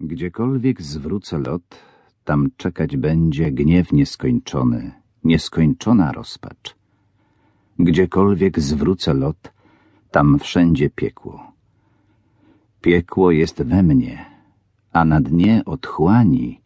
Gdziekolwiek 0.00 0.82
zwrócę 0.82 1.38
lot, 1.38 1.76
tam 2.24 2.50
czekać 2.56 2.96
będzie 2.96 3.52
gniew 3.52 3.92
nieskończony, 3.92 4.92
nieskończona 5.24 6.12
rozpacz. 6.12 6.76
Gdziekolwiek 7.78 8.60
zwrócę 8.60 9.14
lot, 9.14 9.52
tam 10.10 10.38
wszędzie 10.38 10.90
piekło. 10.90 11.52
Piekło 12.80 13.30
jest 13.30 13.62
we 13.62 13.82
mnie, 13.82 14.26
a 14.92 15.04
na 15.04 15.20
dnie 15.20 15.62
otchłani 15.64 16.60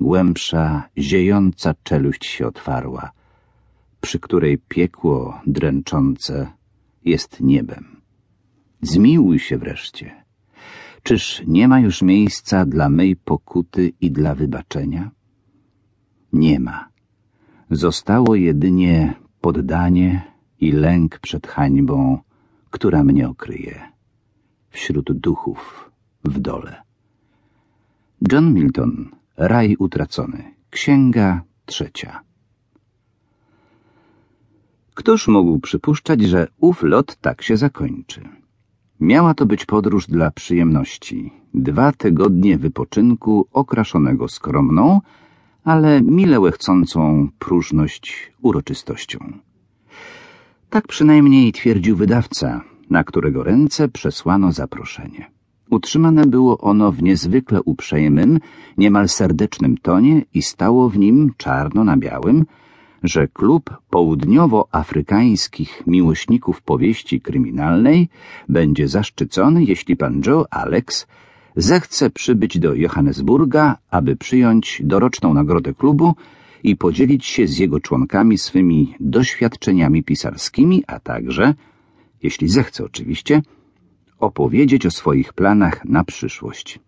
głębsza, 0.00 0.88
ziejąca 0.98 1.74
czeluść 1.82 2.26
się 2.26 2.46
otwarła, 2.46 3.10
przy 4.00 4.18
której 4.20 4.58
piekło 4.58 5.40
dręczące 5.46 6.52
jest 7.04 7.40
niebem. 7.40 8.00
Zmiłuj 8.82 9.38
się 9.38 9.58
wreszcie. 9.58 10.29
Czyż 11.02 11.42
nie 11.46 11.68
ma 11.68 11.80
już 11.80 12.02
miejsca 12.02 12.66
dla 12.66 12.88
mej 12.88 13.16
pokuty 13.16 13.92
i 14.00 14.10
dla 14.10 14.34
wybaczenia? 14.34 15.10
Nie 16.32 16.60
ma. 16.60 16.88
Zostało 17.70 18.34
jedynie 18.34 19.14
poddanie 19.40 20.22
i 20.60 20.72
lęk 20.72 21.18
przed 21.18 21.46
hańbą, 21.46 22.18
która 22.70 23.04
mnie 23.04 23.28
okryje. 23.28 23.80
Wśród 24.70 25.12
duchów 25.12 25.90
w 26.24 26.38
dole. 26.40 26.82
John 28.32 28.54
Milton 28.54 29.10
Raj 29.36 29.76
utracony. 29.78 30.54
Księga 30.70 31.42
trzecia. 31.66 32.20
Któż 34.94 35.28
mógł 35.28 35.58
przypuszczać, 35.58 36.22
że 36.22 36.48
ów 36.60 36.82
lot 36.82 37.16
tak 37.16 37.42
się 37.42 37.56
zakończy? 37.56 38.39
Miała 39.00 39.34
to 39.34 39.46
być 39.46 39.66
podróż 39.66 40.06
dla 40.06 40.30
przyjemności. 40.30 41.32
Dwa 41.54 41.92
tygodnie 41.92 42.58
wypoczynku 42.58 43.46
okraszonego 43.52 44.28
skromną, 44.28 45.00
ale 45.64 46.02
mile 46.02 46.40
łechcącą 46.40 47.28
próżność 47.38 48.32
uroczystością. 48.42 49.18
Tak 50.70 50.88
przynajmniej 50.88 51.52
twierdził 51.52 51.96
wydawca, 51.96 52.60
na 52.90 53.04
którego 53.04 53.42
ręce 53.42 53.88
przesłano 53.88 54.52
zaproszenie. 54.52 55.30
Utrzymane 55.70 56.26
było 56.26 56.58
ono 56.58 56.92
w 56.92 57.02
niezwykle 57.02 57.62
uprzejmym, 57.62 58.40
niemal 58.78 59.08
serdecznym 59.08 59.76
tonie 59.76 60.22
i 60.34 60.42
stało 60.42 60.88
w 60.88 60.98
nim 60.98 61.32
czarno 61.36 61.84
na 61.84 61.96
białym, 61.96 62.44
że 63.02 63.28
klub 63.28 63.76
południowoafrykańskich 63.90 65.82
miłośników 65.86 66.62
powieści 66.62 67.20
kryminalnej 67.20 68.08
będzie 68.48 68.88
zaszczycony, 68.88 69.64
jeśli 69.64 69.96
pan 69.96 70.22
Joe 70.26 70.46
Alex 70.50 71.06
zechce 71.56 72.10
przybyć 72.10 72.58
do 72.58 72.74
Johannesburga, 72.74 73.76
aby 73.90 74.16
przyjąć 74.16 74.82
doroczną 74.84 75.34
nagrodę 75.34 75.74
klubu 75.74 76.14
i 76.62 76.76
podzielić 76.76 77.26
się 77.26 77.46
z 77.46 77.58
jego 77.58 77.80
członkami 77.80 78.38
swymi 78.38 78.94
doświadczeniami 79.00 80.02
pisarskimi, 80.02 80.84
a 80.86 81.00
także, 81.00 81.54
jeśli 82.22 82.48
zechce 82.48 82.84
oczywiście, 82.84 83.42
opowiedzieć 84.18 84.86
o 84.86 84.90
swoich 84.90 85.32
planach 85.32 85.84
na 85.84 86.04
przyszłość. 86.04 86.80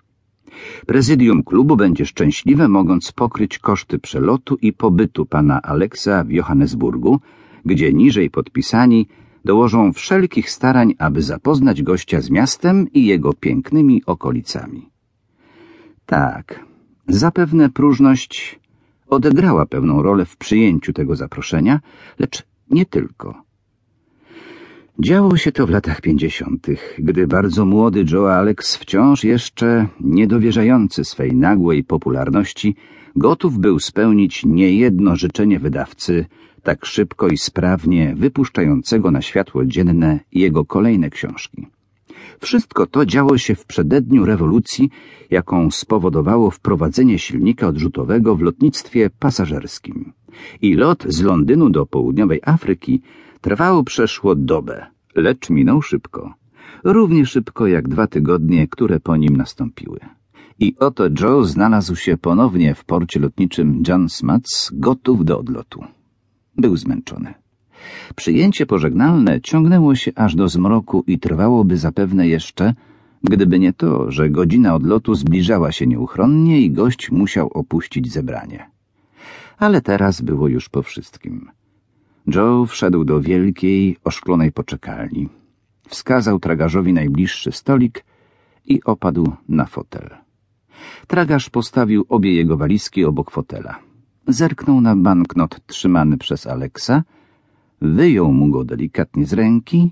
Prezydium 0.86 1.42
klubu 1.42 1.76
będzie 1.76 2.06
szczęśliwe, 2.06 2.68
mogąc 2.68 3.12
pokryć 3.12 3.58
koszty 3.58 3.98
przelotu 3.98 4.56
i 4.62 4.72
pobytu 4.72 5.26
pana 5.26 5.62
Aleksa 5.62 6.24
w 6.24 6.30
Johannesburgu, 6.30 7.20
gdzie 7.64 7.92
niżej 7.92 8.30
podpisani 8.30 9.08
dołożą 9.44 9.92
wszelkich 9.92 10.50
starań, 10.50 10.94
aby 10.98 11.22
zapoznać 11.22 11.82
gościa 11.82 12.20
z 12.20 12.30
miastem 12.30 12.86
i 12.92 13.06
jego 13.06 13.32
pięknymi 13.32 14.02
okolicami. 14.06 14.90
Tak, 16.06 16.64
zapewne 17.08 17.70
próżność 17.70 18.60
odegrała 19.06 19.66
pewną 19.66 20.02
rolę 20.02 20.24
w 20.24 20.36
przyjęciu 20.36 20.92
tego 20.92 21.16
zaproszenia, 21.16 21.80
lecz 22.18 22.42
nie 22.70 22.86
tylko. 22.86 23.51
Działo 25.04 25.36
się 25.36 25.52
to 25.52 25.66
w 25.66 25.70
latach 25.70 26.00
pięćdziesiątych, 26.00 26.98
gdy 26.98 27.26
bardzo 27.26 27.64
młody 27.64 28.04
Joe 28.12 28.32
Alex, 28.32 28.76
wciąż 28.76 29.24
jeszcze 29.24 29.86
niedowierzający 30.00 31.04
swej 31.04 31.36
nagłej 31.36 31.84
popularności, 31.84 32.76
gotów 33.16 33.58
był 33.58 33.78
spełnić 33.78 34.44
niejedno 34.44 35.16
życzenie 35.16 35.58
wydawcy, 35.58 36.26
tak 36.62 36.86
szybko 36.86 37.28
i 37.28 37.38
sprawnie 37.38 38.14
wypuszczającego 38.16 39.10
na 39.10 39.22
światło 39.22 39.64
dzienne 39.64 40.20
jego 40.32 40.64
kolejne 40.64 41.10
książki. 41.10 41.66
Wszystko 42.40 42.86
to 42.86 43.06
działo 43.06 43.38
się 43.38 43.54
w 43.54 43.66
przededniu 43.66 44.24
rewolucji, 44.24 44.90
jaką 45.30 45.70
spowodowało 45.70 46.50
wprowadzenie 46.50 47.18
silnika 47.18 47.66
odrzutowego 47.66 48.36
w 48.36 48.40
lotnictwie 48.40 49.10
pasażerskim. 49.18 50.12
I 50.62 50.74
lot 50.74 51.04
z 51.08 51.22
Londynu 51.22 51.70
do 51.70 51.86
południowej 51.86 52.40
Afryki 52.44 53.00
trwał 53.40 53.84
przeszło 53.84 54.34
dobę, 54.34 54.86
lecz 55.14 55.50
minął 55.50 55.82
szybko. 55.82 56.34
Równie 56.84 57.26
szybko 57.26 57.66
jak 57.66 57.88
dwa 57.88 58.06
tygodnie, 58.06 58.68
które 58.68 59.00
po 59.00 59.16
nim 59.16 59.36
nastąpiły. 59.36 60.00
I 60.58 60.76
oto 60.78 61.04
Joe 61.20 61.44
znalazł 61.44 61.96
się 61.96 62.16
ponownie 62.16 62.74
w 62.74 62.84
porcie 62.84 63.20
lotniczym 63.20 63.82
John 63.88 64.08
Smuts, 64.08 64.70
gotów 64.72 65.24
do 65.24 65.38
odlotu. 65.38 65.84
Był 66.56 66.76
zmęczony. 66.76 67.34
Przyjęcie 68.16 68.66
pożegnalne 68.66 69.40
ciągnęło 69.40 69.94
się 69.94 70.10
aż 70.14 70.34
do 70.34 70.48
zmroku 70.48 71.04
i 71.06 71.18
trwałoby 71.18 71.76
zapewne 71.76 72.28
jeszcze, 72.28 72.74
gdyby 73.24 73.58
nie 73.58 73.72
to, 73.72 74.10
że 74.10 74.30
godzina 74.30 74.74
odlotu 74.74 75.14
zbliżała 75.14 75.72
się 75.72 75.86
nieuchronnie 75.86 76.60
i 76.60 76.70
gość 76.70 77.10
musiał 77.10 77.48
opuścić 77.48 78.12
zebranie. 78.12 78.71
Ale 79.58 79.80
teraz 79.80 80.20
było 80.20 80.48
już 80.48 80.68
po 80.68 80.82
wszystkim. 80.82 81.50
Joe 82.26 82.66
wszedł 82.66 83.04
do 83.04 83.20
wielkiej, 83.20 83.96
oszklonej 84.04 84.52
poczekalni. 84.52 85.28
Wskazał 85.88 86.38
tragarzowi 86.38 86.92
najbliższy 86.92 87.52
stolik 87.52 88.04
i 88.66 88.84
opadł 88.84 89.32
na 89.48 89.66
fotel. 89.66 90.10
Tragarz 91.06 91.50
postawił 91.50 92.04
obie 92.08 92.34
jego 92.34 92.56
walizki 92.56 93.04
obok 93.04 93.30
fotela. 93.30 93.78
Zerknął 94.28 94.80
na 94.80 94.96
banknot 94.96 95.66
trzymany 95.66 96.18
przez 96.18 96.46
Aleksa, 96.46 97.02
wyjął 97.80 98.32
mu 98.32 98.48
go 98.48 98.64
delikatnie 98.64 99.26
z 99.26 99.32
ręki, 99.32 99.90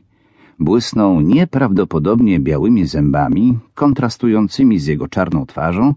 błysnął 0.59 1.21
nieprawdopodobnie 1.21 2.41
białymi 2.41 2.87
zębami, 2.87 3.59
kontrastującymi 3.75 4.79
z 4.79 4.87
jego 4.87 5.09
czarną 5.09 5.47
twarzą, 5.47 5.95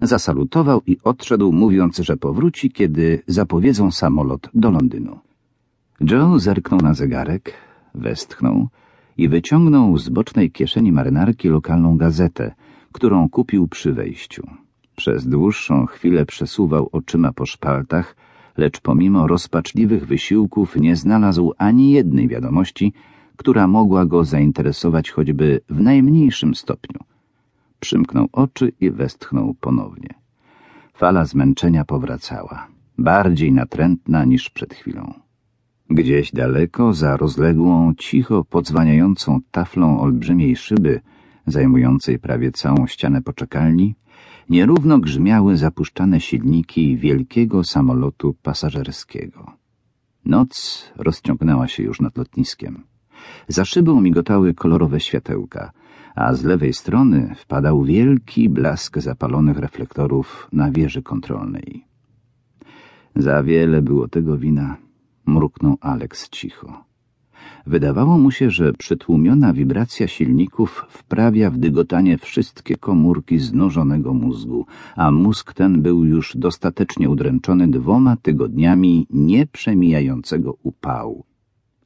zasalutował 0.00 0.82
i 0.86 0.96
odszedł, 1.04 1.52
mówiąc, 1.52 1.96
że 1.98 2.16
powróci, 2.16 2.70
kiedy 2.70 3.22
zapowiedzą 3.26 3.90
samolot 3.90 4.48
do 4.54 4.70
Londynu. 4.70 5.18
Joe 6.00 6.38
zerknął 6.38 6.80
na 6.80 6.94
zegarek, 6.94 7.52
westchnął 7.94 8.68
i 9.16 9.28
wyciągnął 9.28 9.98
z 9.98 10.08
bocznej 10.08 10.50
kieszeni 10.50 10.92
marynarki 10.92 11.48
lokalną 11.48 11.96
gazetę, 11.96 12.54
którą 12.92 13.28
kupił 13.28 13.68
przy 13.68 13.92
wejściu. 13.92 14.42
Przez 14.96 15.26
dłuższą 15.26 15.86
chwilę 15.86 16.26
przesuwał 16.26 16.88
oczyma 16.92 17.32
po 17.32 17.46
szpaltach, 17.46 18.16
lecz 18.56 18.80
pomimo 18.80 19.26
rozpaczliwych 19.26 20.06
wysiłków 20.06 20.76
nie 20.76 20.96
znalazł 20.96 21.52
ani 21.58 21.90
jednej 21.90 22.28
wiadomości, 22.28 22.92
która 23.36 23.66
mogła 23.66 24.06
go 24.06 24.24
zainteresować 24.24 25.10
choćby 25.10 25.60
w 25.68 25.80
najmniejszym 25.80 26.54
stopniu. 26.54 27.00
Przymknął 27.80 28.28
oczy 28.32 28.72
i 28.80 28.90
westchnął 28.90 29.54
ponownie. 29.60 30.14
Fala 30.94 31.24
zmęczenia 31.24 31.84
powracała, 31.84 32.68
bardziej 32.98 33.52
natrętna 33.52 34.24
niż 34.24 34.50
przed 34.50 34.74
chwilą. 34.74 35.14
Gdzieś 35.90 36.32
daleko, 36.32 36.92
za 36.92 37.16
rozległą, 37.16 37.94
cicho 37.94 38.44
podzwaniającą 38.44 39.40
taflą 39.50 40.00
olbrzymiej 40.00 40.56
szyby, 40.56 41.00
zajmującej 41.46 42.18
prawie 42.18 42.52
całą 42.52 42.86
ścianę 42.86 43.22
poczekalni, 43.22 43.94
nierówno 44.50 44.98
grzmiały 44.98 45.56
zapuszczane 45.56 46.20
silniki 46.20 46.96
wielkiego 46.96 47.64
samolotu 47.64 48.34
pasażerskiego. 48.42 49.52
Noc 50.24 50.84
rozciągnęła 50.96 51.68
się 51.68 51.82
już 51.82 52.00
nad 52.00 52.16
lotniskiem. 52.16 52.82
Za 53.48 53.64
szybą 53.64 54.00
migotały 54.00 54.54
kolorowe 54.54 55.00
światełka, 55.00 55.72
a 56.14 56.34
z 56.34 56.44
lewej 56.44 56.72
strony 56.72 57.34
wpadał 57.38 57.84
wielki 57.84 58.48
blask 58.48 58.98
zapalonych 58.98 59.58
reflektorów 59.58 60.48
na 60.52 60.70
wieży 60.70 61.02
kontrolnej. 61.02 61.84
Za 63.16 63.42
wiele 63.42 63.82
było 63.82 64.08
tego 64.08 64.38
wina 64.38 64.76
mruknął 65.26 65.78
Alex 65.80 66.28
cicho. 66.28 66.88
Wydawało 67.66 68.18
mu 68.18 68.30
się, 68.30 68.50
że 68.50 68.72
przytłumiona 68.72 69.52
wibracja 69.52 70.06
silników 70.08 70.86
wprawia 70.88 71.50
w 71.50 71.58
dygotanie 71.58 72.18
wszystkie 72.18 72.76
komórki 72.76 73.38
znużonego 73.38 74.14
mózgu, 74.14 74.66
a 74.96 75.10
mózg 75.10 75.52
ten 75.52 75.82
był 75.82 76.04
już 76.04 76.36
dostatecznie 76.36 77.10
udręczony 77.10 77.68
dwoma 77.68 78.16
tygodniami 78.16 79.06
nieprzemijającego 79.10 80.56
upału. 80.62 81.24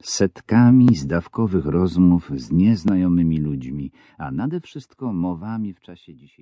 Setkami 0.03 0.95
zdawkowych 0.95 1.65
rozmów 1.65 2.31
z 2.35 2.51
nieznajomymi 2.51 3.37
ludźmi, 3.37 3.91
a 4.17 4.31
nade 4.31 4.59
wszystko 4.59 5.13
mowami 5.13 5.73
w 5.73 5.79
czasie 5.79 6.15
dzisiejszego. 6.15 6.33